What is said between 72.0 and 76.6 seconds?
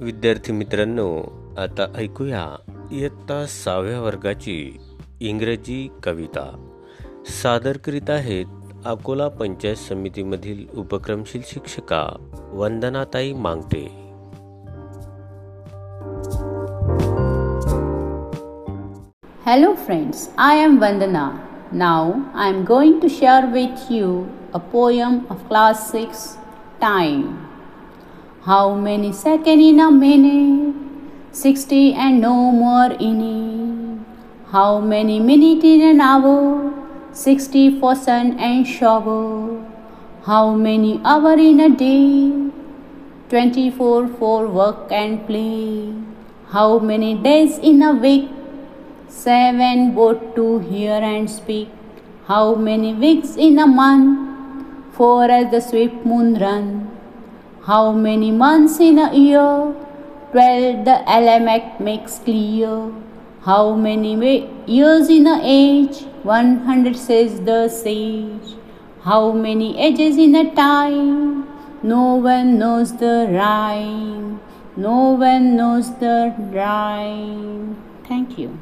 one knows the rhyme. No one knows the